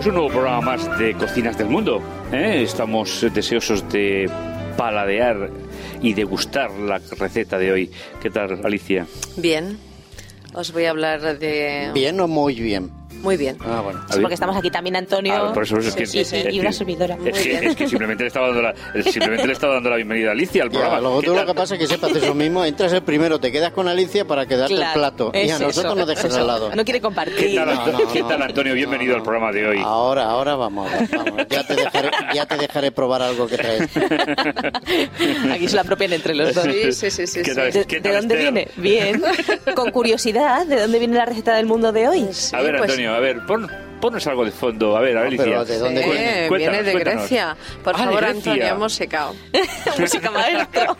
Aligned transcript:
Pues 0.00 0.08
un 0.08 0.14
nuevo 0.14 0.30
programa 0.30 0.62
más 0.62 0.98
de 0.98 1.12
Cocinas 1.12 1.58
del 1.58 1.68
Mundo. 1.68 2.00
¿eh? 2.32 2.62
Estamos 2.62 3.20
deseosos 3.34 3.86
de 3.90 4.30
paladear 4.74 5.50
y 6.00 6.14
degustar 6.14 6.70
la 6.70 7.02
receta 7.18 7.58
de 7.58 7.70
hoy. 7.70 7.90
¿Qué 8.22 8.30
tal, 8.30 8.64
Alicia? 8.64 9.06
Bien. 9.36 9.78
Os 10.54 10.72
voy 10.72 10.86
a 10.86 10.90
hablar 10.92 11.38
de... 11.38 11.90
¿Bien 11.92 12.18
o 12.18 12.28
muy 12.28 12.54
bien? 12.54 12.90
Muy 13.22 13.36
bien. 13.36 13.56
Ah, 13.60 13.80
bueno. 13.82 14.00
Sí, 14.10 14.18
porque 14.20 14.34
estamos 14.34 14.56
aquí 14.56 14.70
también 14.70 14.96
Antonio 14.96 15.34
Ah, 15.34 15.52
por 15.52 15.64
eso 15.64 15.76
es 15.78 15.94
que- 15.94 16.04
y, 16.04 16.20
es 16.20 16.32
y 16.54 16.58
una 16.60 16.72
servidora. 16.72 17.16
Es 17.24 17.38
que, 17.38 17.66
es 17.66 17.76
que 17.76 17.88
simplemente 17.88 18.24
le 18.24 18.28
estaba 18.28 18.46
dando 18.48 18.62
la, 18.62 18.74
simplemente 19.10 19.46
le 19.46 19.52
estaba 19.52 19.74
dando 19.74 19.90
la 19.90 19.96
bienvenida 19.96 20.28
a 20.30 20.32
Alicia 20.32 20.62
al 20.62 20.70
Ya, 20.70 20.78
programa. 20.78 21.00
luego 21.00 21.20
¿Qué 21.20 21.26
tú 21.26 21.34
lo 21.34 21.46
que 21.46 21.54
pasa 21.54 21.74
es 21.74 21.80
que 21.80 21.86
sepas 21.86 22.16
eso 22.16 22.34
mismo, 22.34 22.64
entras 22.64 22.92
el 22.92 23.02
primero, 23.02 23.38
te 23.38 23.52
quedas 23.52 23.72
con 23.72 23.88
Alicia 23.88 24.24
para 24.24 24.46
quedarte 24.46 24.74
Claro, 24.74 24.92
el 24.92 24.98
plato. 24.98 25.32
Y 25.34 25.50
a 25.50 25.58
nosotros 25.58 25.76
eso, 25.84 25.94
nos 25.94 26.06
dejas 26.08 26.24
eso. 26.24 26.38
al 26.38 26.46
lado. 26.46 26.68
No 26.74 26.84
quiere 26.84 26.98
¿Qué 26.98 27.02
compartir. 27.02 27.54
tal, 27.54 27.66
No, 27.66 27.86
no, 27.98 28.12
¿Qué 28.12 28.22
tal, 28.22 28.42
Antonio? 28.42 28.74
Bienvenido 28.74 29.12
No, 29.12 29.16
al 29.18 29.22
programa 29.22 29.52
de 29.52 29.66
hoy. 29.66 29.78
Ahora, 29.84 30.24
ahora 30.24 30.54
vamos, 30.56 30.90
vamos. 31.12 31.46
Ya 31.50 31.66
te 31.66 31.74
dejaré, 31.76 32.10
ya 32.34 32.46
te 32.46 32.56
dejaré 32.56 32.90
probar 32.92 33.22
algo 33.22 33.46
que 33.46 33.56
traes. 33.58 33.90
Aquí 35.52 35.68
se 35.68 35.76
la 35.76 35.82
apropian 35.82 36.12
entre 36.12 36.34
los 36.34 36.54
dos. 36.54 36.64
Sí, 36.64 36.92
sí, 36.92 37.10
sí, 37.10 37.26
sí, 37.26 37.42
¿Qué 37.42 37.50
sí. 37.50 37.56
tal? 37.56 37.72
¿De, 37.72 37.84
¿Qué 37.84 37.96
de 37.96 38.10
tal, 38.10 38.20
dónde 38.20 38.34
Esther? 38.34 38.52
viene? 38.52 38.68
Bien. 38.76 39.22
Con 39.74 39.90
curiosidad, 39.90 40.66
¿de 40.66 40.80
dónde 40.80 40.98
viene 40.98 41.16
la 41.16 41.26
receta 41.26 41.54
del 41.56 41.66
mundo 41.66 41.92
de 41.92 42.08
hoy? 42.08 42.28
Sí, 42.32 42.54
A 42.56 42.60
ver, 42.62 42.76
pues, 42.78 42.90
Antonio, 42.90 43.09
a 43.14 43.20
ver, 43.20 43.44
pon, 43.46 43.68
ponnos 44.00 44.26
algo 44.26 44.44
de 44.44 44.50
fondo. 44.50 44.96
A 44.96 45.00
ver, 45.00 45.16
a 45.18 45.22
ver, 45.22 45.32
No, 45.32 45.36
pero 45.44 45.58
Alicia. 45.60 45.74
¿de 45.74 45.80
dónde 45.80 46.02
sí, 46.02 46.10
viene? 46.10 46.48
Cuéntanos, 46.48 46.58
viene 46.58 46.82
de 46.82 46.92
cuéntanos. 46.92 47.20
Grecia. 47.22 47.56
Por 47.84 47.94
Ah, 47.94 47.98
favor, 47.98 48.14
Grecia. 48.20 48.30
Antonio, 48.52 48.66
hemos 48.66 48.92
secado. 49.00 49.34
música 49.98 50.30
maestro. 50.30 50.96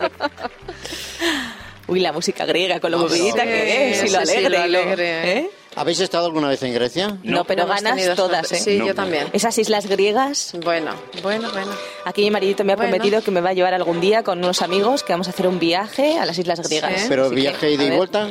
Uy, 1.87 1.99
la 1.99 2.13
música 2.13 2.45
griega, 2.45 2.79
con 2.79 2.91
lo 2.91 2.97
Sí, 3.09 3.19
movidita 3.19 3.43
que 3.43 3.91
es, 3.91 4.03
y 4.05 4.09
lo 4.13 4.19
sí, 4.21 4.25
sí, 4.27 4.31
alegre. 4.37 4.49
lo 4.59 4.65
y 4.67 4.71
lo- 4.71 4.79
alegre. 4.81 5.31
¿eh? 5.39 5.49
¿Habéis 5.75 5.99
estado 6.01 6.25
alguna 6.25 6.49
vez 6.49 6.61
en 6.63 6.73
Grecia? 6.73 7.17
No, 7.23 7.37
No. 7.37 7.43
pero 7.45 7.65
ganas 7.65 7.95
todas, 8.15 8.47
suerte. 8.47 8.57
¿eh? 8.57 8.73
Sí, 8.73 8.77
No. 8.79 8.87
yo 8.87 8.95
también. 8.95 9.27
Esas 9.31 9.57
islas 9.57 9.87
griegas. 9.87 10.51
Bueno, 10.63 10.91
bueno, 11.23 11.49
bueno. 11.51 11.71
Aquí 12.05 12.23
mi 12.23 12.31
maridito 12.31 12.63
me 12.65 12.73
ha 12.73 12.75
Bueno. 12.75 12.91
prometido 12.91 13.21
que 13.23 13.31
me 13.31 13.39
va 13.41 13.51
a 13.51 13.53
llevar 13.53 13.73
algún 13.73 14.01
día 14.01 14.21
con 14.23 14.39
unos 14.39 14.61
amigos 14.61 15.03
que 15.03 15.13
vamos 15.13 15.27
a 15.27 15.29
hacer 15.31 15.47
un 15.47 15.59
viaje 15.59 16.19
a 16.19 16.25
las 16.25 16.37
islas 16.37 16.61
griegas. 16.67 17.01
Sí. 17.01 17.05
¿Pero 17.07 17.25
Así 17.27 17.35
que, 17.35 17.41
viaje 17.41 17.71
ida 17.71 17.83
y 17.83 17.89
ver. 17.89 17.97
vuelta? 17.97 18.29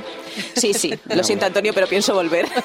Sí, 0.55 0.74
sí. 0.74 0.98
Lo 1.14 1.24
siento, 1.24 1.46
Antonio, 1.46 1.72
pero 1.72 1.86
pienso 1.86 2.14
volver. 2.14 2.46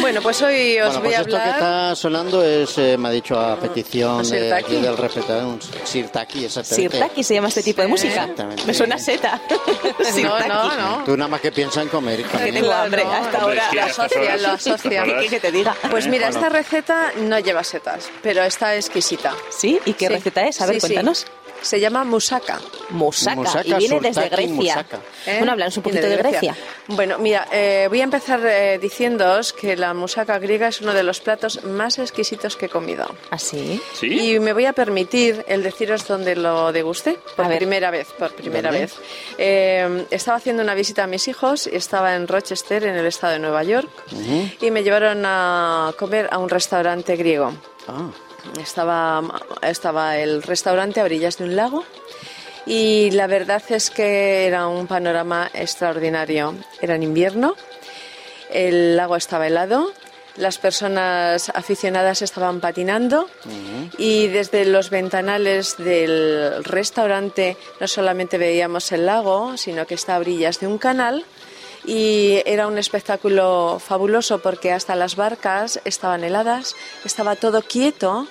Bueno, 0.00 0.20
pues 0.22 0.40
hoy 0.42 0.78
os 0.78 0.86
Bueno, 0.88 1.00
voy 1.00 1.08
pues 1.08 1.18
a 1.18 1.20
esto 1.20 1.30
que 1.30 1.36
hablar... 1.42 1.54
está 1.56 1.96
sonando 1.96 2.44
es, 2.44 2.76
eh, 2.78 2.96
me 2.98 3.08
ha 3.08 3.10
dicho 3.12 3.38
a 3.38 3.56
petición 3.56 4.16
un 4.16 4.22
de, 4.22 4.28
sirtaki. 4.40 4.64
aquí 4.64 4.76
del 4.82 4.96
respetado, 4.96 5.48
un 5.48 5.60
sirtaki, 5.84 6.44
exactamente. 6.44 6.90
Sirtaki 6.98 7.24
se 7.24 7.34
llama 7.34 7.48
este 7.48 7.62
tipo 7.62 7.82
de 7.82 7.88
música. 7.88 8.12
Exactamente. 8.22 8.64
Me 8.66 8.74
suena 8.74 8.96
a 8.96 8.98
seta. 8.98 9.40
No, 10.22 10.38
no, 10.46 10.76
no. 10.98 11.04
Tú 11.04 11.16
nada 11.16 11.28
más 11.28 11.40
que 11.40 11.52
piensas 11.52 11.82
en 11.84 11.88
comer, 11.88 12.22
Hambre 12.84 13.02
Claro. 13.02 13.24
hasta 13.24 13.44
Hombre, 13.44 13.60
ahora. 13.60 13.72
Lo 13.74 13.82
asocia, 13.90 14.36
lo 14.36 14.48
asocia. 14.48 15.02
¿Qué 15.04 15.28
que 15.28 15.40
te 15.40 15.52
diga? 15.52 15.76
Pues 15.90 16.06
mira, 16.06 16.26
Bueno. 16.30 16.40
esta 16.40 16.48
receta 16.50 17.12
no 17.16 17.38
lleva 17.38 17.62
setas, 17.64 18.10
pero 18.22 18.42
está 18.42 18.74
exquisita. 18.76 19.32
¿Sí? 19.50 19.80
¿Y 19.84 19.94
qué 19.94 20.06
Sí. 20.08 20.12
receta 20.14 20.42
es? 20.42 20.60
A 20.60 20.66
ver, 20.66 20.80
Sí, 20.80 20.88
sí. 20.88 20.94
Se 21.62 21.78
llama 21.80 22.04
musaka. 22.04 22.58
Musaka. 22.90 23.36
Musaka, 23.36 23.68
y 23.68 23.74
viene 23.74 24.00
desde 24.00 24.28
Grecia. 24.28 24.86
¿eh? 25.26 25.36
Bueno, 25.38 25.52
hablamos 25.52 25.76
un 25.76 25.82
poquito 25.82 26.06
de 26.06 26.16
Grecia. 26.16 26.56
Bueno, 26.88 27.18
mira, 27.18 27.46
eh, 27.52 27.86
voy 27.88 28.00
a 28.00 28.04
empezar 28.04 28.40
eh, 28.44 28.78
diciéndoos 28.80 29.52
que 29.52 29.76
la 29.76 29.94
musaka 29.94 30.38
griega 30.38 30.68
es 30.68 30.80
uno 30.80 30.92
de 30.92 31.02
los 31.02 31.20
platos 31.20 31.64
más 31.64 31.98
exquisitos 31.98 32.56
que 32.56 32.66
he 32.66 32.68
comido. 32.68 33.06
¿Ah, 33.30 33.38
sí? 33.38 33.80
¿Sí? 33.94 34.34
Y 34.34 34.40
me 34.40 34.52
voy 34.52 34.66
a 34.66 34.72
permitir 34.72 35.44
el 35.46 35.62
deciros 35.62 36.06
dónde 36.08 36.34
lo 36.36 36.72
degusté 36.72 37.18
por 37.36 37.44
A 37.44 37.48
ver. 37.48 37.58
primera 37.58 37.90
vez, 37.90 38.08
por 38.18 38.32
primera 38.32 38.70
¿Dónde? 38.70 38.86
vez. 38.86 38.94
Eh, 39.38 40.06
estaba 40.10 40.38
haciendo 40.38 40.62
una 40.62 40.74
visita 40.74 41.04
a 41.04 41.06
mis 41.06 41.28
hijos, 41.28 41.66
estaba 41.66 42.14
en 42.16 42.26
Rochester, 42.26 42.84
en 42.84 42.96
el 42.96 43.06
estado 43.06 43.34
de 43.34 43.38
Nueva 43.38 43.62
York, 43.62 43.88
y 44.60 44.70
me 44.70 44.82
llevaron 44.82 45.22
a 45.26 45.92
comer 45.98 46.28
a 46.32 46.38
un 46.38 46.48
restaurante 46.48 47.16
griego. 47.16 47.52
Ah, 47.86 48.08
Estaba, 48.60 49.22
estaba 49.62 50.18
el 50.18 50.42
restaurante 50.42 51.00
a 51.00 51.04
orillas 51.04 51.38
de 51.38 51.44
un 51.44 51.56
lago 51.56 51.84
y 52.66 53.10
la 53.12 53.26
verdad 53.26 53.62
es 53.70 53.90
que 53.90 54.46
era 54.46 54.68
un 54.68 54.86
panorama 54.86 55.50
extraordinario. 55.54 56.54
Era 56.80 56.94
en 56.94 57.02
invierno, 57.02 57.56
el 58.50 58.96
lago 58.96 59.16
estaba 59.16 59.46
helado, 59.46 59.92
las 60.36 60.58
personas 60.58 61.50
aficionadas 61.54 62.22
estaban 62.22 62.60
patinando 62.60 63.28
y 63.98 64.28
desde 64.28 64.64
los 64.64 64.90
ventanales 64.90 65.76
del 65.76 66.64
restaurante 66.64 67.56
no 67.80 67.88
solamente 67.88 68.38
veíamos 68.38 68.92
el 68.92 69.06
lago, 69.06 69.56
sino 69.56 69.86
que 69.86 69.94
está 69.94 70.16
a 70.16 70.20
orillas 70.20 70.60
de 70.60 70.66
un 70.66 70.78
canal 70.78 71.24
y 71.84 72.42
era 72.46 72.66
un 72.66 72.78
espectáculo 72.78 73.78
fabuloso 73.78 74.40
porque 74.40 74.72
hasta 74.72 74.94
las 74.94 75.16
barcas 75.16 75.80
estaban 75.84 76.24
heladas, 76.24 76.76
estaba 77.04 77.36
todo 77.36 77.62
quieto 77.62 78.26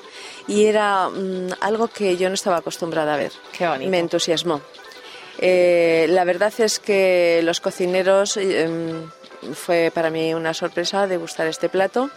y 0.47 0.65
era 0.65 1.09
mm, 1.09 1.53
algo 1.61 1.87
que 1.87 2.17
yo 2.17 2.29
no 2.29 2.35
estaba 2.35 2.57
acostumbrada 2.57 3.13
a 3.13 3.17
ver. 3.17 3.31
Qué 3.57 3.67
bonito. 3.67 3.89
Me 3.89 3.99
entusiasmó. 3.99 4.61
Eh, 5.39 6.07
la 6.09 6.25
verdad 6.25 6.53
es 6.57 6.79
que 6.79 7.41
los 7.43 7.61
cocineros 7.61 8.35
eh, 8.37 8.67
fue 9.53 9.91
para 9.93 10.09
mí 10.09 10.33
una 10.33 10.53
sorpresa 10.53 11.07
degustar 11.07 11.47
este 11.47 11.69
plato. 11.69 12.09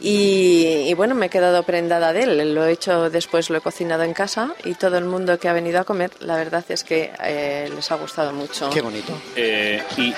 Y, 0.00 0.84
y 0.86 0.94
bueno, 0.94 1.14
me 1.14 1.26
he 1.26 1.28
quedado 1.28 1.62
prendada 1.64 2.12
de 2.12 2.22
él. 2.22 2.54
Lo 2.54 2.64
he 2.66 2.72
hecho 2.72 3.10
después, 3.10 3.50
lo 3.50 3.58
he 3.58 3.60
cocinado 3.60 4.02
en 4.04 4.14
casa 4.14 4.54
y 4.64 4.74
todo 4.74 4.96
el 4.98 5.04
mundo 5.04 5.38
que 5.38 5.48
ha 5.48 5.52
venido 5.52 5.80
a 5.80 5.84
comer, 5.84 6.10
la 6.20 6.36
verdad 6.36 6.64
es 6.68 6.84
que 6.84 7.10
eh, 7.24 7.70
les 7.74 7.90
ha 7.90 7.96
gustado 7.96 8.32
mucho. 8.32 8.70
qué 8.70 8.80
bonito. 8.80 9.12
Eh, 9.34 9.82
y, 9.96 10.14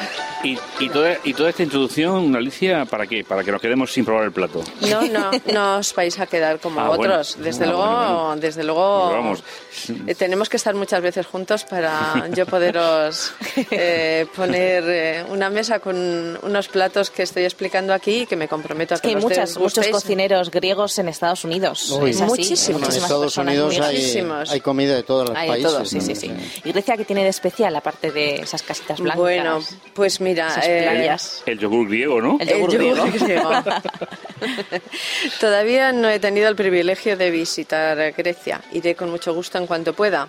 y, 0.49 0.59
y 0.81 0.89
toda, 0.91 1.17
y 1.25 1.33
toda 1.35 1.51
esta 1.51 1.63
introducción, 1.63 2.35
Alicia, 2.37 2.85
¿para 2.85 3.07
qué? 3.07 3.25
Para 3.25 3.43
que 3.43 3.53
nos 3.53 3.61
quedemos 3.61 3.93
sin 3.93 4.05
probar 4.05 4.25
el 4.25 4.33
plato. 4.33 4.63
No, 4.91 5.03
no, 5.03 5.31
no 5.53 5.77
os 5.79 5.95
vais 5.95 6.19
a 6.21 6.27
quedar 6.27 6.59
como 6.61 6.81
Ah, 6.81 6.89
bueno. 6.89 7.03
otros. 7.15 7.37
Desde 7.41 7.65
Ah, 7.65 7.69
luego, 7.69 7.87
bueno, 7.87 8.25
bueno. 8.27 8.41
desde 8.41 8.65
luego, 8.65 9.11
vamos. 9.11 9.43
eh, 10.07 10.15
tenemos 10.15 10.49
que 10.49 10.57
estar 10.59 10.75
muchas 10.75 11.01
veces 11.01 11.27
juntos 11.27 11.65
para 11.65 12.29
yo 12.33 12.45
poderos 12.47 13.33
eh, 13.71 14.27
poner 14.37 14.85
eh, 14.87 15.25
una 15.29 15.49
mesa 15.51 15.79
con 15.81 16.39
unos 16.43 16.69
platos 16.69 17.11
que 17.11 17.23
estoy 17.23 17.45
explicando 17.45 17.95
aquí 17.95 18.23
y 18.23 18.27
que 18.27 18.37
me 18.37 18.47
comprometo 18.49 18.95
a 18.95 18.97
Es 18.97 19.01
que, 19.01 19.13
los 19.15 19.23
muchas, 19.25 19.57
muchos 19.77 19.89
cocineros 19.93 20.51
griegos 20.51 20.99
en 20.99 21.09
Estados 21.09 21.45
Unidos. 21.45 21.91
Uy. 21.91 22.11
Es 22.11 22.21
así. 22.21 22.29
Muchísimos. 22.31 22.67
Bueno, 22.67 22.77
en 22.77 22.81
Muchísimas 22.81 23.03
Estados 23.11 23.37
Unidos 23.37 23.81
hay, 23.81 23.97
Muchísimos. 23.97 24.51
hay 24.51 24.61
comida 24.61 24.95
de 24.95 25.03
todos 25.03 25.29
los 25.29 25.37
Hay 25.37 25.47
de 25.47 25.53
países. 25.53 25.73
todo, 25.73 25.85
sí, 25.85 26.01
sí, 26.01 26.15
sí. 26.15 26.33
¿Y 26.65 26.73
Grecia 26.73 26.97
qué 26.97 27.05
tiene 27.05 27.23
de 27.25 27.31
especial, 27.31 27.75
aparte 27.77 28.11
de 28.11 28.37
esas 28.37 28.63
casitas 28.63 29.01
blancas? 29.01 29.19
Bueno, 29.19 29.61
pues 29.95 30.21
mira, 30.21 30.49
esas 30.49 30.67
eh. 30.67 31.17
El 31.47 31.59
yogur 31.59 31.89
griego, 31.89 32.21
¿no? 32.21 32.39
El 32.41 32.49
yogur 32.49 32.73
yogur 32.73 33.11
griego. 33.13 33.27
griego. 33.27 33.51
Todavía 35.41 35.93
no 35.93 36.09
he 36.09 36.19
tenido 36.19 36.49
el 36.49 36.57
privilegio 36.57 37.17
de 37.17 37.31
visitar 37.31 38.13
Grecia. 38.13 38.61
Iré 38.73 38.95
con 38.95 39.11
mucho 39.11 39.35
gusto 39.35 39.59
en 39.59 39.67
cuanto 39.67 39.93
pueda. 39.93 40.29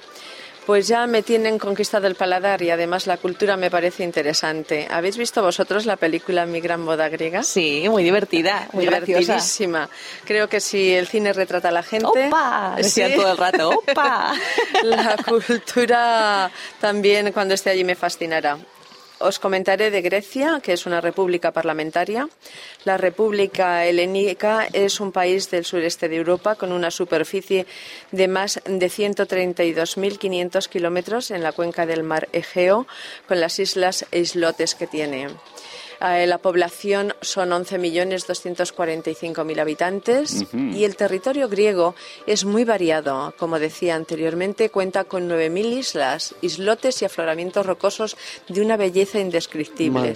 Pues 0.66 0.88
ya 0.88 1.08
me 1.08 1.24
tienen 1.24 1.58
conquistado 1.58 2.06
el 2.08 2.16
paladar 2.16 2.62
y 2.62 2.70
además 2.70 3.08
la 3.08 3.18
cultura 3.18 3.58
me 3.58 3.72
parece 3.72 4.04
interesante. 4.04 4.88
¿Habéis 4.90 5.18
visto 5.18 5.42
vosotros 5.42 5.86
la 5.88 5.96
película 5.98 6.46
Mi 6.46 6.62
gran 6.62 6.86
boda 6.86 7.10
griega? 7.10 7.42
Sí, 7.44 7.88
muy 7.90 8.04
divertida, 8.04 8.70
muy 8.72 8.86
graciosa. 8.86 9.20
Divertidísima. 9.20 9.90
Creo 10.24 10.48
que 10.48 10.60
si 10.60 10.94
el 10.94 11.08
cine 11.08 11.34
retrata 11.34 11.70
a 11.70 11.72
la 11.72 11.84
gente. 11.84 12.28
¡Opa! 12.28 12.76
Decían 12.78 13.10
Sí. 13.12 13.16
todo 13.18 13.32
el 13.32 13.38
rato, 13.38 13.70
¡opa! 13.70 14.34
La 14.84 15.18
cultura 15.18 16.52
también 16.80 17.32
cuando 17.32 17.54
esté 17.56 17.72
allí 17.72 17.84
me 17.84 17.96
fascinará. 17.96 18.58
Os 19.22 19.40
comentaré 19.40 19.92
de 19.92 20.02
Grecia, 20.02 20.60
que 20.64 20.74
es 20.74 20.86
una 20.86 21.02
república 21.02 21.52
parlamentaria. 21.52 22.28
La 22.86 22.98
República 22.98 23.86
Helénica 23.86 24.68
es 24.74 25.00
un 25.00 25.12
país 25.12 25.52
del 25.52 25.66
sureste 25.66 26.10
de 26.10 26.18
Europa 26.18 26.56
con 26.56 26.72
una 26.72 26.90
superficie 26.90 27.68
de 28.12 28.28
más 28.28 28.62
de 28.66 28.88
132.500 28.88 30.68
kilómetros 30.68 31.32
en 31.32 31.44
la 31.44 31.52
cuenca 31.52 31.86
del 31.86 32.04
mar 32.04 32.30
Egeo, 32.34 32.88
con 33.28 33.40
las 33.40 33.60
islas 33.60 34.06
e 34.12 34.20
islotes 34.20 34.76
que 34.76 34.88
tiene. 34.88 35.30
Eh, 36.02 36.26
La 36.26 36.40
población 36.40 37.14
son 37.22 37.52
11.245.000 37.52 39.60
habitantes 39.60 40.46
y 40.54 40.84
el 40.84 40.96
territorio 40.96 41.48
griego 41.48 41.94
es 42.26 42.44
muy 42.44 42.64
variado. 42.64 43.36
Como 43.38 43.60
decía 43.60 43.94
anteriormente, 43.96 44.72
cuenta 44.72 45.04
con 45.04 45.30
9.000 45.30 45.78
islas, 45.78 46.34
islotes 46.42 47.02
y 47.02 47.06
afloramientos 47.06 47.66
rocosos 47.66 48.18
de 48.48 48.62
una 48.62 48.78
belleza 48.78 49.20
indescriptible. 49.20 50.14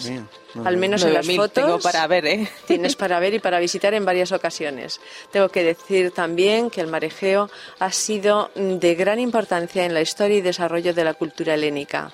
Al 0.64 0.78
menos 0.78 1.04
en 1.04 1.14
las 1.14 1.28
9.000 1.28 1.36
fotos. 1.36 1.64
tengo 1.66 1.80
para 1.80 2.08
ver, 2.08 2.26
¿eh? 2.26 2.48
Tienes 2.68 2.96
para 2.96 3.20
ver 3.20 3.34
y 3.34 3.40
para 3.40 3.60
visitar 3.60 3.94
en 3.94 4.06
varias 4.06 4.32
ocasiones. 4.32 5.02
Tengo 5.32 5.50
que 5.50 5.64
decir 5.64 6.12
también 6.12 6.70
que 6.70 6.82
el 6.82 6.88
mar 6.88 7.04
Egeo 7.04 7.50
ha 7.80 7.92
sido 7.92 8.52
de 8.56 8.96
gran 8.96 9.20
importancia 9.20 9.86
en 9.86 9.94
la 9.94 10.02
historia 10.02 10.38
y 10.38 10.42
desarrollo 10.42 10.94
de 10.94 11.04
la 11.04 11.14
cultura 11.14 11.54
helénica. 11.54 12.14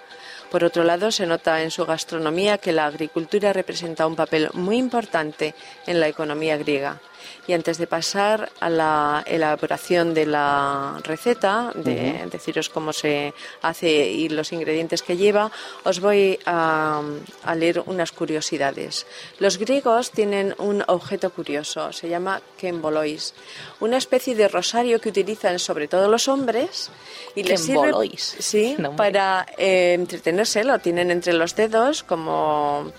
Por 0.52 0.66
otro 0.66 0.84
lado, 0.84 1.12
se 1.12 1.26
nota 1.26 1.64
en 1.64 1.72
su 1.72 1.86
gastronomía 1.86 2.58
que 2.58 2.74
la 2.74 2.86
agricultura 2.86 3.54
representa 3.54 4.06
un 4.06 4.18
papel 4.18 4.50
muy 4.54 4.78
importante 4.78 5.56
en 5.88 6.02
la 6.02 6.10
economía 6.10 6.58
griega. 6.58 7.00
Y 7.48 7.54
antes 7.54 7.78
de 7.78 7.88
pasar 7.88 8.52
a 8.60 8.70
la 8.70 9.24
elaboración 9.26 10.14
de 10.14 10.26
la 10.26 11.00
receta, 11.04 11.72
de 11.76 12.28
deciros 12.32 12.70
cómo 12.70 12.94
se 12.94 13.34
hace 13.62 14.10
y 14.10 14.30
los 14.30 14.52
ingredientes 14.52 15.02
que 15.02 15.18
lleva, 15.18 15.52
os 15.84 16.00
voy 16.00 16.40
a, 16.46 17.02
a 17.44 17.56
leer 17.56 17.84
unas 17.86 18.12
curiosidades. 18.12 19.06
Los 19.40 19.58
griegos 19.58 20.12
tienen 20.12 20.56
un 20.58 20.84
objeto 20.88 21.30
curioso, 21.32 21.92
se 21.92 22.10
llama 22.10 22.42
kembolois, 22.58 23.34
una 23.80 23.98
especie 23.98 24.36
de 24.36 24.48
rosario 24.48 25.00
que 25.00 25.10
utilizan 25.10 25.60
sobre 25.60 25.88
todo 25.88 26.08
los 26.08 26.28
hombres 26.28 26.90
y 27.36 27.44
les 27.44 27.62
sirve 27.62 27.92
sí, 28.18 28.78
para 28.98 29.46
eh, 29.58 29.94
entretenerse, 29.94 30.64
lo 30.64 30.80
tienen 30.80 31.12
entre 31.12 31.34
los 31.34 31.56
dedos 31.56 32.04
como, 32.04 32.92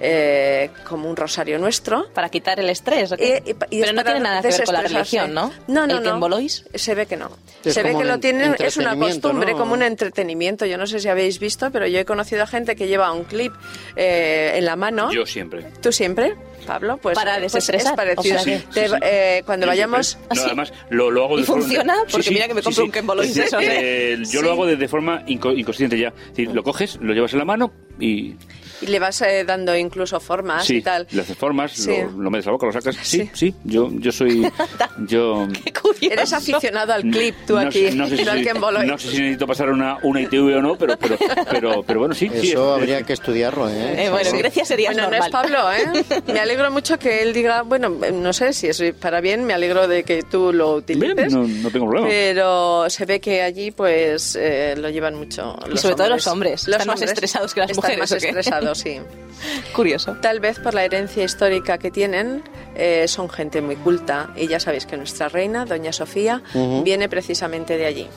eh, 0.00 0.70
como 0.88 1.08
un 1.08 1.16
rosario 1.16 1.58
nuestro. 1.58 2.08
Para 2.12 2.28
quitar 2.28 2.58
el 2.58 2.68
estrés. 2.70 3.12
Eh, 3.18 3.42
y 3.46 3.50
y 3.76 3.80
Pero 3.80 3.92
no 3.92 4.02
tiene 4.04 4.20
nada 4.20 4.42
que 4.42 4.48
ver 4.48 4.64
con 4.64 4.74
la 4.74 4.82
religión, 4.82 5.34
¿no? 5.34 5.52
No, 5.68 5.86
no, 5.86 5.98
¿El 5.98 6.04
no. 6.04 6.38
Se 6.74 6.94
ve 6.94 7.06
que 7.06 7.16
no. 7.16 7.30
Es 7.64 7.74
Se 7.74 7.82
ve 7.82 7.94
que 7.96 8.04
lo 8.04 8.18
tienen, 8.18 8.56
es 8.58 8.76
una 8.76 8.96
costumbre, 8.96 9.52
¿no? 9.52 9.58
como 9.58 9.74
un 9.74 9.82
entretenimiento. 9.82 10.64
Yo 10.66 10.78
no 10.78 10.86
sé 10.86 10.98
si 11.00 11.08
habéis 11.08 11.38
visto, 11.38 11.70
pero 11.70 11.86
yo 11.86 11.98
he 11.98 12.04
conocido 12.04 12.42
a 12.42 12.46
gente 12.46 12.74
que 12.76 12.88
lleva 12.88 13.12
un 13.12 13.24
clip 13.24 13.52
eh, 13.96 14.52
en 14.56 14.64
la 14.64 14.76
mano. 14.76 15.12
Yo 15.12 15.26
siempre. 15.26 15.66
¿Tú 15.82 15.92
siempre, 15.92 16.34
Pablo? 16.66 16.96
Pues, 16.96 17.14
Para 17.14 17.32
pues 17.38 17.52
desestresar, 17.52 17.92
es 17.92 17.96
parecido. 17.96 18.36
o 18.36 18.38
sea 18.40 18.58
que- 18.58 18.64
Te- 18.72 18.88
Sí, 18.88 18.94
sí. 18.94 19.00
eh, 19.02 19.42
cuando 19.44 19.66
vayamos... 19.66 20.18
No, 20.34 20.42
además, 20.42 20.72
lo, 20.88 21.10
lo 21.10 21.24
hago 21.24 21.36
¿Y 21.38 21.42
de 21.42 21.46
forma- 21.46 21.62
funciona? 21.62 21.94
Porque 22.10 22.22
sí, 22.28 22.34
mira 22.34 22.48
que 22.48 22.54
me 22.54 22.62
compro 22.62 22.84
sí. 22.84 22.90
un 23.00 23.16
de 23.34 23.42
esos, 23.44 23.62
eh, 23.62 24.18
Yo 24.30 24.42
lo 24.42 24.52
hago 24.52 24.66
de, 24.66 24.76
de 24.76 24.88
forma 24.88 25.24
inco- 25.26 25.56
inconsciente 25.56 25.98
ya. 25.98 26.08
Es 26.08 26.28
decir, 26.30 26.48
lo 26.52 26.62
coges, 26.62 26.96
lo 27.00 27.12
llevas 27.12 27.32
en 27.32 27.38
la 27.40 27.44
mano 27.44 27.72
y 28.00 28.36
Y 28.82 28.86
le 28.86 28.98
vas 28.98 29.20
eh, 29.20 29.44
dando 29.44 29.76
incluso 29.76 30.18
formas 30.20 30.64
sí, 30.66 30.76
y 30.76 30.80
tal. 30.82 31.06
le 31.10 31.20
haces 31.20 31.36
formas, 31.36 31.72
Sí. 31.72 31.90
lo, 32.00 32.22
lo 32.22 32.30
metes 32.30 32.46
a 32.46 32.50
la 32.50 32.52
boca, 32.54 32.66
lo 32.66 32.72
sacas. 32.72 32.96
Sí, 33.02 33.18
Sí. 33.20 33.30
sí, 33.34 33.54
yo, 33.64 33.90
yo 33.92 34.10
soy... 34.10 34.50
yo 35.06 35.46
Qué 35.64 35.70
curioso. 35.72 36.12
Eres 36.14 36.32
aficionado 36.32 36.94
al 36.94 37.02
clip, 37.02 37.34
tú 37.46 37.54
no, 37.54 37.60
aquí, 37.60 37.88
sé- 37.90 37.94
no 37.94 38.06
sé 38.08 38.16
si, 38.16 38.24
no 38.24 38.30
al 38.32 38.42
Kembolois. 38.42 38.86
no 38.88 38.96
sé 38.98 39.10
si 39.10 39.18
necesito 39.18 39.46
pasar 39.46 39.68
una, 39.70 39.98
una 40.02 40.22
ITV 40.22 40.56
o 40.56 40.62
no, 40.62 40.76
pero, 40.78 40.96
pero, 40.98 41.18
pero, 41.50 41.82
pero 41.82 42.00
bueno, 42.00 42.14
sí. 42.14 42.30
sí, 42.40 42.52
Eso 42.52 42.74
es- 42.76 42.80
habría 42.80 43.02
que 43.02 43.12
estudiarlo, 43.12 43.68
¿eh? 43.68 44.06
Eh, 44.06 44.08
bueno, 44.10 44.26
en 44.30 44.32
Sí. 44.34 44.38
Grecia 44.38 44.64
sería 44.64 44.90
Bueno, 44.92 45.02
no 45.02 45.10
normal. 45.10 45.26
es 45.28 45.32
Pablo, 45.32 45.72
¿eh? 45.72 46.22
Me 46.32 46.40
alegro 46.40 46.70
mucho 46.70 46.98
que 46.98 47.22
él 47.22 47.34
diga, 47.34 47.60
bueno, 47.62 47.90
no 47.90 48.32
sé 48.32 48.54
si 48.54 48.68
es 48.68 48.82
para 48.98 49.20
bien, 49.20 49.44
me 49.44 49.52
alegro 49.52 49.88
de 49.88 50.04
que 50.04 50.22
tú 50.22 50.52
lo 50.54 50.76
utilices. 50.76 51.14
Bien, 51.16 51.28
no, 51.30 51.46
no 51.46 51.70
tengo 51.70 51.86
problema. 51.86 52.08
Pero 52.08 52.88
se 52.88 53.04
ve 53.04 53.20
que 53.20 53.42
allí, 53.42 53.72
pues, 53.72 54.36
eh, 54.40 54.74
lo 54.78 54.88
llevan 54.88 55.16
mucho. 55.16 55.54
Y 55.66 55.70
los 55.72 55.80
sobre 55.82 55.96
todo 55.96 56.08
los 56.08 56.26
hombres. 56.26 56.66
Los 56.66 56.76
Están 56.76 56.86
más 56.86 56.94
hombres 56.96 57.10
estresados 57.12 57.52
que 57.52 57.60
las 57.60 57.70
están 57.70 57.89
más 57.98 58.12
estresados, 58.12 58.78
sí. 58.78 58.98
Curioso. 59.74 60.16
Tal 60.20 60.38
vez 60.40 60.58
por 60.58 60.74
la 60.74 60.84
herencia 60.84 61.24
histórica 61.24 61.78
que 61.78 61.90
tienen, 61.90 62.42
eh, 62.74 63.06
son 63.08 63.30
gente 63.30 63.62
muy 63.62 63.76
culta. 63.76 64.30
Y 64.36 64.46
ya 64.48 64.60
sabéis 64.60 64.84
que 64.86 64.96
nuestra 64.96 65.28
reina, 65.28 65.64
Doña 65.64 65.92
Sofía, 65.92 66.42
viene 66.84 67.08
precisamente 67.08 67.76
de 67.78 67.86
allí. 67.86 68.08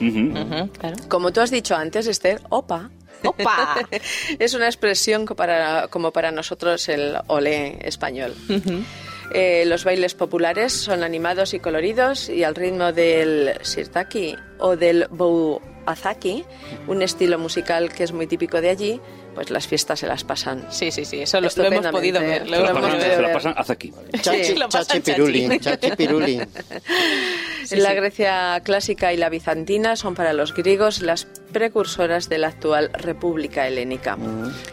Claro. 0.79 0.95
Como 1.07 1.31
tú 1.31 1.39
has 1.41 1.51
dicho 1.51 1.75
antes, 1.75 2.07
Esther, 2.07 2.41
opa. 2.49 2.89
¡Opa! 3.23 3.77
es 4.39 4.53
una 4.53 4.65
expresión 4.65 5.25
para- 5.25 5.87
como 5.87 6.11
para 6.11 6.31
nosotros 6.31 6.89
el 6.89 7.15
olé 7.27 7.79
español. 7.87 8.35
Eh, 9.33 9.63
los 9.65 9.85
bailes 9.85 10.13
populares 10.13 10.73
son 10.73 11.03
animados 11.03 11.53
y 11.53 11.59
coloridos 11.59 12.27
y 12.27 12.43
al 12.43 12.53
ritmo 12.53 12.91
del 12.91 13.53
sirtaki 13.61 14.35
o 14.59 14.75
del 14.75 15.07
bouazaki, 15.85 16.45
un 16.87 17.01
estilo 17.01 17.37
musical 17.39 17.91
que 17.93 18.03
es 18.03 18.11
muy 18.11 18.27
típico 18.27 18.61
de 18.61 18.69
allí, 18.69 19.01
pues 19.35 19.49
las 19.49 19.67
fiestas 19.67 19.99
se 19.99 20.07
las 20.07 20.23
pasan. 20.23 20.65
Sí, 20.69 20.91
sí, 20.91 21.05
sí, 21.05 21.19
eso 21.21 21.41
lo, 21.41 21.49
lo 21.55 21.63
hemos 21.65 21.87
podido 21.87 22.19
ver. 22.21 22.47
Lo 22.47 22.57
Se 22.57 22.61
la 22.63 22.69
hemos 22.69 22.81
pasan, 22.83 23.01
se 23.01 23.07
la 23.09 23.27
ver. 23.27 23.33
pasan. 23.33 23.55
Chachi, 24.21 24.43
Sí, 24.43 24.53
pasan 24.71 24.85
chachi 25.01 25.01
chachi. 25.01 25.11
piruli, 25.13 25.59
chachi 25.59 25.91
piruli. 25.95 26.41
la 27.71 27.93
Grecia 27.93 28.61
clásica 28.63 29.13
y 29.13 29.17
la 29.17 29.29
bizantina 29.29 29.95
son 29.95 30.15
para 30.15 30.33
los 30.33 30.53
griegos 30.53 31.01
las 31.01 31.27
precursoras 31.53 32.27
de 32.27 32.37
la 32.39 32.47
actual 32.47 32.89
República 32.93 33.67
Helénica. 33.67 34.17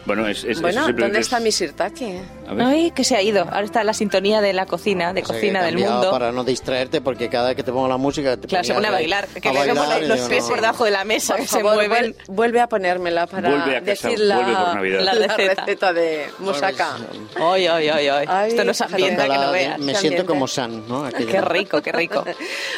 Bueno, 0.05 0.27
es, 0.27 0.43
es, 0.43 0.59
Bueno, 0.61 0.81
eso 0.81 0.93
¿dónde 0.93 1.19
es- 1.19 1.27
está 1.27 1.39
mi 1.39 1.51
sirtaki? 1.51 2.17
A 2.49 2.53
ver. 2.53 2.65
Ay, 2.67 2.91
que 2.91 3.03
se 3.05 3.15
ha 3.15 3.21
ido. 3.21 3.43
Ahora 3.43 3.61
está 3.63 3.83
la 3.85 3.93
sintonía 3.93 4.41
de 4.41 4.51
la 4.51 4.65
cocina, 4.65 5.13
de 5.13 5.21
O 5.21 5.25
sea, 5.25 5.33
que 5.35 5.39
cocina 5.41 5.63
del 5.63 5.77
mundo. 5.77 6.11
Para 6.11 6.31
no 6.33 6.43
distraerte, 6.43 6.99
porque 6.99 7.29
cada 7.29 7.47
vez 7.49 7.55
que 7.55 7.63
te 7.63 7.71
pongo 7.71 7.87
la 7.87 7.95
música. 7.97 8.35
Te 8.35 8.47
Claro, 8.47 8.63
se 8.65 8.73
pone 8.73 8.87
a 8.87 8.91
bailar. 8.91 9.27
Que 9.27 9.47
a 9.47 9.51
bailar 9.53 10.01
los 10.03 10.17
digo, 10.17 10.27
pies 10.29 10.43
no. 10.43 10.49
por 10.49 10.59
debajo 10.61 10.83
de 10.85 10.91
la 10.91 11.05
mesa, 11.05 11.35
Por 11.35 11.43
que 11.43 11.47
favor, 11.47 11.71
se 11.81 11.87
mueven. 11.87 12.13
vuel- 12.13 12.25
vuelve 12.27 12.59
a 12.59 12.67
ponérmela 12.67 13.27
para 13.27 13.49
Vuelve 13.49 13.77
a 13.77 13.79
casa, 13.83 14.09
decir 14.09 14.19
la, 14.19 14.35
vuelve 14.35 14.53
por 14.55 14.75
Navidad. 14.75 14.99
La 15.01 15.13
la 15.13 15.27
receta. 15.37 15.65
receta 15.65 15.93
de 15.93 16.25
Musaka. 16.39 16.97
Ay, 17.35 17.67
ay, 17.67 17.89
ay, 17.89 18.07
ay. 18.09 18.25
Ay, 18.27 18.49
Esto 18.49 18.63
nos 18.65 18.77
fíjate. 18.77 18.93
ambienta 18.95 19.23
que 19.23 19.29
La 19.29 19.45
no 19.45 19.51
veas. 19.51 19.79
me 19.79 19.95
siento 19.95 20.25
como 20.25 20.47
San, 20.47 20.87
¿no? 20.89 21.05
Aquello. 21.05 21.31
Qué 21.31 21.41
rico, 21.41 21.81
qué 21.81 21.91
rico. 21.91 22.25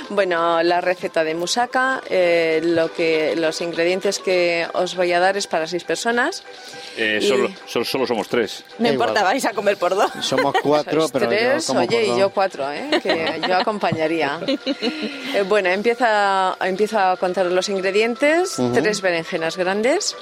Bueno, 0.10 0.62
la 0.62 0.82
receta 0.82 1.24
de 1.24 1.34
Musaka, 1.34 2.02
eh, 2.10 2.62
lo 2.64 2.92
que, 2.94 3.36
los 3.38 3.62
ingredientes 3.62 3.93
que 4.20 4.68
os 4.74 4.96
voy 4.96 5.12
a 5.14 5.20
dar 5.20 5.38
es 5.38 5.46
para 5.48 5.68
seis 5.68 5.84
personas. 5.84 6.44
Eh, 6.98 7.20
Y- 7.22 7.28
solo, 7.28 7.50
solo, 7.68 7.86
solo 7.86 8.08
somos 8.08 8.28
tres. 8.28 8.64
No 8.80 8.88
Da 8.88 8.94
importa, 8.94 9.20
igual. 9.20 9.34
vais 9.34 9.46
a 9.46 9.52
comer 9.54 9.78
por 9.78 9.96
dos. 9.96 10.12
Somos 10.22 10.54
cuatro, 10.62 11.02
Sois 11.08 11.12
pero 11.12 11.28
tres, 11.28 11.62
yo 11.68 11.68
como 11.68 11.80
oye, 11.82 12.06
por 12.08 12.16
y 12.16 12.20
yo 12.20 12.30
cuatro, 12.32 12.72
¿eh? 12.72 12.90
que 13.02 13.42
yo 13.48 13.56
acompañaría. 13.56 14.40
Eh, 15.36 15.42
bueno, 15.50 15.70
empieza, 15.70 16.56
empieza 16.62 17.12
a 17.12 17.18
contar 17.18 17.48
los 17.48 17.68
ingredientes. 17.70 18.56
Tres 18.74 19.02
berenjenas 19.02 19.58
grandes, 19.58 20.16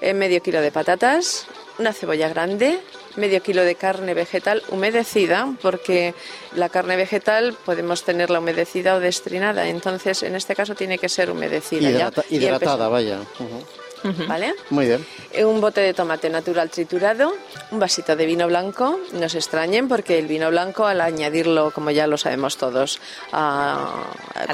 eh, 0.00 0.14
medio 0.14 0.42
kilo 0.42 0.60
de 0.60 0.72
patatas, 0.72 1.46
una 1.78 1.92
cebolla 1.92 2.28
grande, 2.28 2.80
medio 3.16 3.42
kilo 3.42 3.62
de 3.62 3.74
carne 3.74 4.14
vegetal 4.14 4.62
humedecida, 4.70 5.52
porque 5.60 6.14
la 6.54 6.68
carne 6.68 6.96
vegetal 6.96 7.54
podemos 7.64 8.04
tenerla 8.04 8.38
humedecida 8.38 8.94
o 8.94 9.00
destrinada, 9.00 9.68
entonces 9.68 10.22
en 10.22 10.34
este 10.34 10.54
caso 10.54 10.74
tiene 10.74 10.98
que 10.98 11.08
ser 11.08 11.30
humedecida. 11.30 11.82
ya. 11.90 11.90
Hidrata- 11.90 12.24
Y 12.30 12.36
hidratada, 12.36 12.86
empezó- 12.86 12.90
¿Vale? 14.28 14.54
Muy 14.70 14.86
bien. 14.86 15.06
Eh, 15.32 15.44
Un 15.44 15.60
bote 15.60 15.80
de 15.80 15.94
tomate 15.94 16.28
natural 16.28 16.70
triturado, 16.70 17.32
un 17.70 17.78
vasito 17.78 18.16
de 18.16 18.26
vino 18.26 18.46
blanco, 18.48 18.98
no 19.12 19.28
se 19.28 19.38
extrañen 19.38 19.88
porque 19.88 20.18
el 20.18 20.26
vino 20.26 20.50
blanco 20.50 20.86
al 20.86 21.00
añadirlo, 21.00 21.70
como 21.70 21.90
ya 21.90 22.06
lo 22.06 22.16
sabemos 22.18 22.56
todos, 22.56 23.00
a- 23.32 24.04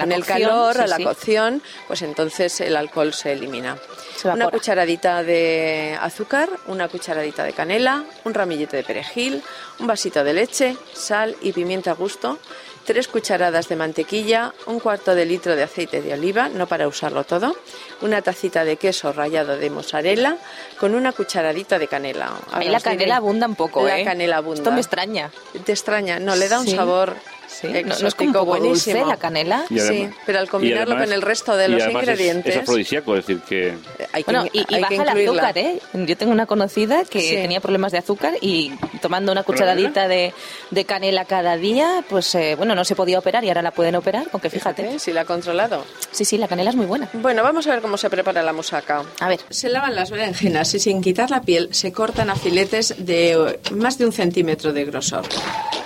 con 0.00 0.12
el 0.12 0.20
cocción, 0.24 0.48
calor, 0.48 0.74
sí, 0.74 0.80
a 0.82 0.86
la 0.86 0.96
sí. 0.96 1.04
cocción, 1.04 1.62
pues 1.86 2.02
entonces 2.02 2.60
el 2.60 2.76
alcohol 2.76 3.12
se 3.14 3.32
elimina. 3.32 3.76
Se 4.16 4.28
una 4.28 4.48
cucharadita 4.50 5.22
de 5.22 5.96
azúcar, 6.00 6.48
una 6.66 6.88
cucharadita 6.88 7.44
de 7.44 7.52
canela, 7.52 8.04
un 8.24 8.34
ramillete 8.34 8.76
de 8.78 8.82
perejil, 8.84 9.42
un 9.78 9.86
vasito 9.86 10.24
de 10.24 10.32
leche, 10.32 10.76
sal 10.92 11.36
y 11.40 11.52
pimienta 11.52 11.92
a 11.92 11.94
gusto, 11.94 12.38
tres 12.88 13.06
cucharadas 13.06 13.68
de 13.68 13.76
mantequilla, 13.76 14.54
un 14.64 14.80
cuarto 14.80 15.14
de 15.14 15.26
litro 15.26 15.54
de 15.54 15.62
aceite 15.62 16.00
de 16.00 16.14
oliva, 16.14 16.48
no 16.48 16.66
para 16.66 16.88
usarlo 16.88 17.22
todo, 17.22 17.54
una 18.00 18.22
tacita 18.22 18.64
de 18.64 18.78
queso 18.78 19.12
rallado 19.12 19.58
de 19.58 19.68
mozzarella 19.68 20.38
con 20.80 20.94
una 20.94 21.12
cucharadita 21.12 21.78
de 21.78 21.86
canela. 21.86 22.32
Ahora 22.50 22.64
la 22.64 22.78
diré- 22.78 22.82
canela 22.82 23.16
abunda 23.16 23.46
un 23.46 23.56
poco, 23.56 23.86
La 23.86 23.98
¿eh? 24.00 24.04
canela 24.04 24.38
abunda. 24.38 24.60
Esto 24.62 24.70
me 24.72 24.80
extraña. 24.80 25.30
¿Te 25.66 25.72
extraña? 25.72 26.18
No, 26.18 26.34
le 26.34 26.48
da 26.48 26.60
un 26.60 26.66
Sí. 26.66 26.74
sabor 26.76 27.14
Sí, 27.48 27.66
¿No, 27.66 27.72
no 27.72 27.78
es 27.78 27.82
como 27.82 27.88
un 27.88 28.06
exótico 28.06 28.32
poco 28.32 28.44
buenísimo. 28.46 28.96
dulce 28.98 29.10
la 29.10 29.16
canela? 29.16 29.64
Y 29.70 29.74
Sí, 29.78 29.80
además- 29.80 30.14
pero 30.26 30.38
al 30.38 30.48
combinarlo 30.48 30.94
además- 30.94 31.04
con 31.06 31.12
el 31.14 31.22
resto 31.22 31.56
de 31.56 31.68
los 31.68 31.82
además 31.82 32.02
es- 32.02 32.08
ingredientes- 32.08 32.54
Es, 32.56 32.62
afrodisíaco, 32.62 33.16
es 33.16 33.26
decir, 33.26 33.42
que... 33.48 33.68
Eh, 33.68 34.06
Hay 34.12 34.22
que, 34.24 34.32
Bueno, 34.32 34.46
y, 34.52 34.58
y 34.58 34.60
hay 34.60 34.66
que 34.66 34.80
baja 34.80 34.94
el 34.94 35.00
incluirla. 35.18 35.42
azúcar, 35.48 35.58
¿eh? 35.58 35.80
Yo 35.94 36.16
tengo 36.16 36.32
una 36.32 36.46
conocida 36.46 37.04
que 37.04 37.20
Sí. 37.20 37.34
tenía 37.34 37.60
problemas 37.60 37.92
de 37.92 37.98
azúcar 37.98 38.34
y 38.40 38.72
tomando 39.00 39.32
una 39.32 39.42
cucharadita 39.44 40.08
de, 40.08 40.32
de 40.70 40.84
canela 40.84 41.24
cada 41.24 41.56
día, 41.56 42.04
pues 42.08 42.34
eh, 42.34 42.54
bueno, 42.56 42.74
no 42.74 42.84
se 42.84 42.94
podía 42.94 43.18
operar 43.18 43.44
y 43.44 43.48
ahora 43.48 43.62
la 43.62 43.70
pueden 43.70 43.94
operar, 43.96 44.26
aunque 44.32 44.50
fíjate. 44.50 44.82
Fíjate, 44.82 44.98
si 44.98 45.12
la 45.12 45.22
ha 45.22 45.24
controlado. 45.24 45.84
Sí, 46.10 46.24
sí, 46.24 46.36
la 46.38 46.48
canela 46.48 46.70
es 46.70 46.76
muy 46.76 46.86
buena. 46.86 47.08
Bueno, 47.14 47.42
vamos 47.42 47.66
a 47.66 47.70
ver 47.70 47.80
cómo 47.80 47.96
se 47.96 48.10
prepara 48.10 48.42
la 48.42 48.52
musaca. 48.52 49.02
A 49.20 49.28
ver. 49.28 49.40
Se 49.48 49.68
lavan 49.68 49.94
las 49.94 50.10
berenjenas 50.10 50.74
y 50.74 50.80
sin 50.80 51.00
quitar 51.00 51.30
la 51.30 51.40
piel 51.40 51.68
se 51.72 51.92
cortan 51.92 52.28
a 52.30 52.36
filetes 52.36 52.94
de 52.98 53.32
eh, 53.32 53.60
más 53.72 53.96
de 53.98 54.04
un 54.06 54.12
centímetro 54.12 54.72
de 54.72 54.84
grosor. 54.84 55.24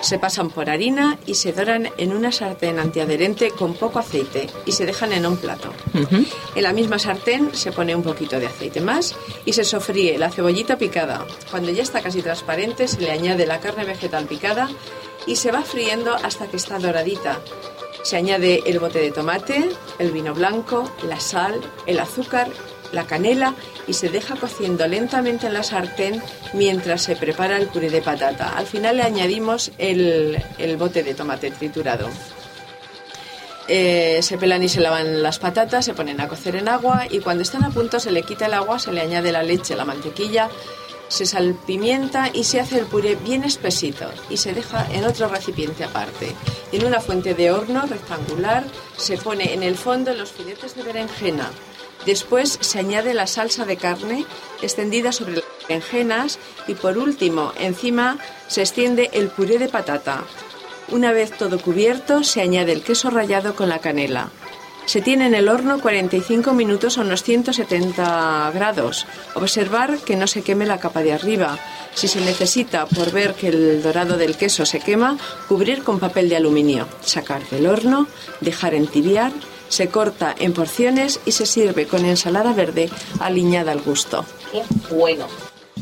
Se 0.01 0.19
pasan 0.19 0.49
por 0.49 0.69
harina 0.69 1.17
y 1.25 1.35
se 1.35 1.52
doran 1.53 1.89
en 1.97 2.13
una 2.13 2.31
sartén 2.31 2.79
antiadherente 2.79 3.51
con 3.51 3.73
poco 3.73 3.99
aceite 3.99 4.47
y 4.65 4.71
se 4.71 4.85
dejan 4.85 5.13
en 5.13 5.25
un 5.25 5.37
plato. 5.37 5.71
En 6.55 6.63
la 6.63 6.73
misma 6.73 6.99
sartén 6.99 7.53
se 7.53 7.71
pone 7.71 7.95
un 7.95 8.03
poquito 8.03 8.39
de 8.39 8.47
aceite 8.47 8.81
más 8.81 9.15
y 9.45 9.53
se 9.53 9.63
sofríe 9.63 10.17
la 10.17 10.31
cebollita 10.31 10.77
picada. 10.77 11.25
Cuando 11.49 11.71
ya 11.71 11.83
está 11.83 12.01
casi 12.01 12.21
transparente 12.21 12.87
se 12.87 13.01
le 13.01 13.11
añade 13.11 13.45
la 13.45 13.59
carne 13.59 13.85
vegetal 13.85 14.25
picada 14.25 14.69
y 15.25 15.35
se 15.35 15.51
va 15.51 15.61
friendo 15.61 16.15
hasta 16.15 16.47
que 16.47 16.57
está 16.57 16.79
doradita. 16.79 17.39
Se 18.03 18.17
añade 18.17 18.63
el 18.65 18.79
bote 18.79 18.99
de 18.99 19.11
tomate, 19.11 19.69
el 19.97 20.11
vino 20.11 20.33
blanco, 20.33 20.91
la 21.07 21.21
sal, 21.21 21.61
el 21.85 21.99
azúcar, 21.99 22.49
la 22.93 23.05
canela 23.05 23.55
y 23.87 23.93
se 23.93 24.09
deja 24.09 24.35
cociendo 24.35 24.87
lentamente 24.87 25.47
en 25.47 25.53
la 25.53 25.63
sartén 25.63 26.21
mientras 26.53 27.01
se 27.01 27.15
prepara 27.15 27.57
el 27.57 27.67
puré 27.67 27.89
de 27.89 28.01
patata. 28.01 28.57
Al 28.57 28.65
final 28.65 28.97
le 28.97 29.03
añadimos 29.03 29.71
el, 29.77 30.41
el 30.57 30.77
bote 30.77 31.03
de 31.03 31.13
tomate 31.13 31.51
triturado. 31.51 32.09
Eh, 33.67 34.19
se 34.21 34.37
pelan 34.37 34.61
y 34.61 34.69
se 34.69 34.81
lavan 34.81 35.23
las 35.23 35.39
patatas, 35.39 35.85
se 35.85 35.93
ponen 35.93 36.19
a 36.19 36.27
cocer 36.27 36.57
en 36.57 36.67
agua 36.67 37.07
y 37.09 37.19
cuando 37.19 37.43
están 37.43 37.63
a 37.63 37.69
punto 37.69 37.99
se 37.99 38.11
le 38.11 38.23
quita 38.23 38.47
el 38.47 38.53
agua, 38.53 38.77
se 38.77 38.91
le 38.91 39.01
añade 39.01 39.31
la 39.31 39.41
leche, 39.41 39.75
la 39.75 39.85
mantequilla, 39.85 40.49
se 41.07 41.25
salpimienta 41.25 42.29
y 42.33 42.43
se 42.43 42.59
hace 42.59 42.79
el 42.79 42.85
puré 42.85 43.15
bien 43.15 43.43
espesito 43.43 44.09
y 44.29 44.37
se 44.37 44.53
deja 44.53 44.87
en 44.91 45.05
otro 45.05 45.29
recipiente 45.29 45.83
aparte. 45.85 46.35
En 46.71 46.85
una 46.85 46.99
fuente 46.99 47.35
de 47.35 47.51
horno 47.51 47.83
rectangular 47.83 48.65
se 48.97 49.17
pone 49.17 49.53
en 49.53 49.63
el 49.63 49.75
fondo 49.75 50.13
los 50.13 50.31
filetes 50.31 50.75
de 50.75 50.83
berenjena. 50.83 51.49
Después 52.05 52.57
se 52.61 52.79
añade 52.79 53.13
la 53.13 53.27
salsa 53.27 53.65
de 53.65 53.77
carne 53.77 54.25
extendida 54.61 55.11
sobre 55.11 55.35
las 55.35 55.43
berenjenas 55.67 56.39
y 56.67 56.73
por 56.73 56.97
último 56.97 57.53
encima 57.59 58.17
se 58.47 58.61
extiende 58.61 59.09
el 59.13 59.29
puré 59.29 59.57
de 59.57 59.69
patata. 59.69 60.23
Una 60.89 61.11
vez 61.11 61.31
todo 61.31 61.59
cubierto 61.59 62.23
se 62.23 62.41
añade 62.41 62.73
el 62.73 62.83
queso 62.83 63.09
rallado 63.09 63.55
con 63.55 63.69
la 63.69 63.79
canela. 63.79 64.29
Se 64.85 65.01
tiene 65.01 65.27
en 65.27 65.33
el 65.33 65.47
horno 65.47 65.79
45 65.79 66.53
minutos 66.53 66.97
a 66.97 67.01
unos 67.01 67.23
170 67.23 68.51
grados. 68.53 69.07
Observar 69.33 69.97
que 69.99 70.17
no 70.17 70.27
se 70.27 70.41
queme 70.41 70.65
la 70.65 70.79
capa 70.79 71.01
de 71.01 71.13
arriba. 71.13 71.57
Si 71.95 72.09
se 72.09 72.19
necesita, 72.19 72.85
por 72.85 73.11
ver 73.11 73.33
que 73.33 73.47
el 73.47 73.81
dorado 73.81 74.17
del 74.17 74.35
queso 74.35 74.65
se 74.65 74.81
quema, 74.81 75.17
cubrir 75.47 75.83
con 75.83 75.99
papel 75.99 76.27
de 76.27 76.35
aluminio. 76.35 76.87
Sacar 77.01 77.47
del 77.49 77.67
horno, 77.67 78.07
dejar 78.41 78.73
entibiar, 78.73 79.31
se 79.73 79.87
corta 79.89 80.35
en 80.37 80.53
porciones 80.53 81.19
y 81.25 81.31
se 81.31 81.45
sirve 81.45 81.87
con 81.87 82.05
ensalada 82.05 82.53
verde 82.53 82.89
aliñada 83.19 83.71
al 83.71 83.81
gusto. 83.81 84.23
Qué 84.51 84.61
bueno. 84.93 85.25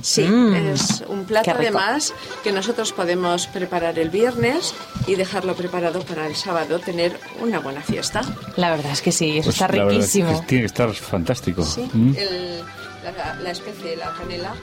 Sí, 0.02 0.24
Mm, 0.24 0.54
es 0.74 1.04
un 1.10 1.26
plato 1.26 1.52
además 1.52 2.14
que 2.44 2.52
nosotros 2.52 2.92
podemos 2.94 3.46
preparar 3.48 4.00
el 4.00 4.10
viernes 4.10 4.74
y 5.06 5.16
dejarlo 5.16 5.54
preparado 5.56 6.00
para 6.02 6.26
el 6.26 6.36
sábado 6.36 6.80
tener 6.80 7.20
una 7.42 7.60
buena 7.60 7.82
fiesta. 7.82 8.22
La 8.56 8.72
verdad 8.72 8.94
es 8.94 9.02
que 9.02 9.12
sí, 9.12 9.38
eso 9.38 9.48
Pues 9.48 9.56
está 9.62 9.68
la 9.68 9.84
verdad 9.84 10.00
es 10.04 10.12
que 10.12 10.20
riquísimo. 10.20 10.46
tiene 10.48 10.62
que 10.62 10.66
estar 10.66 10.92
fantástico. 10.94 11.64
Sí, 11.64 11.88
Mm. 11.94 12.16
el- 12.18 12.60
la, 13.04 13.36
la 13.44 13.52
especie, 13.52 13.96
la 13.98 14.14
canela, 14.14 14.54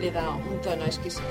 le 0.00 0.10
da 0.10 0.30
un 0.30 0.60
tono 0.62 0.84
exquisito. 0.86 1.22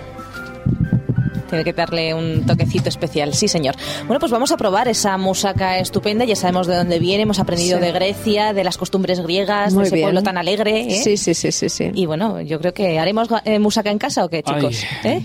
Tiene 1.50 1.64
que 1.64 1.74
darle 1.74 2.14
un 2.14 2.46
toquecito 2.46 2.90
especial, 2.90 3.34
sí, 3.34 3.48
señor. 3.48 3.76
Bueno, 4.06 4.20
pues 4.20 4.32
vamos 4.32 4.52
a 4.52 4.58
probar 4.58 4.88
esa 4.88 5.18
musaca 5.18 5.78
estupenda. 5.80 6.26
Ya 6.26 6.36
sabemos 6.36 6.68
de 6.68 6.76
dónde 6.76 7.00
viene, 7.00 7.24
hemos 7.24 7.40
aprendido 7.40 7.78
Sí. 7.80 7.86
de 7.86 7.92
Grecia, 7.92 8.54
de 8.54 8.64
las 8.64 8.78
costumbres 8.78 9.20
griegas, 9.22 9.74
Muy 9.74 9.84
de 9.84 9.88
ese 9.88 9.96
bien. 9.96 10.06
pueblo 10.08 10.24
tan 10.24 10.38
alegre. 10.38 10.82
¿eh? 10.82 11.02
Sí, 11.04 11.18
sí, 11.18 11.34
sí, 11.34 11.52
sí, 11.52 11.70
sí. 11.70 11.92
Y 11.94 12.06
bueno, 12.06 12.42
yo 12.42 12.60
creo 12.60 12.74
que 12.74 13.00
haremos 13.00 13.28
eh, 13.46 13.60
musaca 13.60 13.90
en 13.92 13.98
casa 13.98 14.26
o 14.26 14.30
qué, 14.30 14.44
chicos. 14.44 14.84
Ay, 15.04 15.12
¿Eh? 15.12 15.22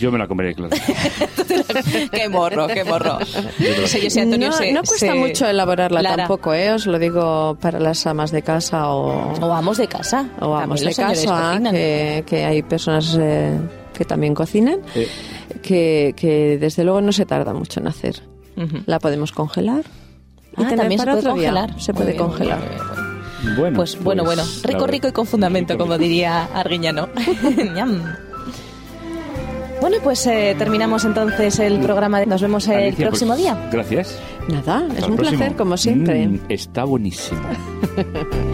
Yo 0.00 0.10
me 0.10 0.18
la 0.18 0.26
comeré, 0.26 0.54
claro. 0.54 0.74
qué 2.10 2.28
morro, 2.28 2.66
qué 2.68 2.84
morro. 2.84 3.18
No 3.18 3.86
sé 3.86 4.00
yo 4.00 4.10
si 4.10 4.20
Antonio 4.20 4.48
no, 4.48 4.56
se- 4.56 4.72
no 4.72 4.82
cuesta 4.82 5.06
se- 5.08 5.14
mucho 5.14 5.46
elaborarla 5.46 6.00
Lara. 6.02 6.16
tampoco, 6.16 6.54
¿eh? 6.54 6.72
Os 6.72 6.86
lo 6.86 6.98
digo 6.98 7.56
para 7.60 7.78
las 7.80 8.06
amas 8.06 8.30
de 8.30 8.42
casa 8.42 8.88
o, 8.88 9.34
O 9.40 9.52
amos 9.52 9.76
de 9.78 9.86
casa. 9.86 10.26
o 10.40 10.54
amos 10.56 10.80
También 10.80 10.88
de 10.88 10.94
casa, 10.94 12.24
que 12.26 12.44
hay 12.44 12.62
personas 12.62 13.16
eh, 13.20 13.58
que 13.96 14.04
también 14.04 14.34
cocinan, 14.34 14.80
Eh, 14.94 15.08
que, 15.62 16.12
que 16.16 16.58
desde 16.58 16.84
luego 16.84 17.00
no 17.00 17.12
se 17.12 17.24
tarda 17.24 17.54
mucho 17.54 17.80
en 17.80 17.86
hacer. 17.88 18.22
La 18.86 18.98
podemos 18.98 19.32
congelar. 19.32 19.84
y 20.56 20.62
Ah, 20.62 20.72
también 20.76 21.00
se 21.00 21.06
puede 21.06 21.20
día. 21.22 21.30
congelar. 21.30 21.80
Se 21.80 21.92
Muy 21.92 21.98
puede 22.02 22.12
bien, 22.12 22.22
muy 22.22 22.30
congelar. 22.30 22.58
bien, 22.60 22.70
muy 22.70 23.42
bien. 23.44 23.56
bueno, 23.58 23.76
Pues 23.76 24.02
bueno, 24.02 24.24
bueno. 24.24 24.42
Rico, 24.62 24.86
rico 24.86 25.08
y 25.08 25.12
con 25.12 25.26
fundamento, 25.26 25.72
rico, 25.74 25.84
como 25.84 25.98
diría 25.98 26.44
Arguiñano. 26.54 27.08
Bueno, 29.80 29.98
pues 30.02 30.26
eh, 30.26 30.54
terminamos 30.56 31.04
entonces 31.04 31.58
el 31.58 31.78
programa. 31.80 32.24
Nos 32.24 32.40
vemos 32.40 32.66
el 32.68 32.74
Alicia, 32.84 33.06
próximo 33.06 33.32
pues, 33.32 33.42
día. 33.42 33.68
Gracias. 33.70 34.18
Nada, 34.48 34.78
Hasta 34.78 34.98
es 34.98 35.08
un 35.08 35.16
próximo. 35.16 35.38
placer, 35.38 35.56
como 35.56 35.76
siempre. 35.76 36.26
Mm, 36.26 36.40
está 36.48 36.84
buenísimo. 36.84 37.40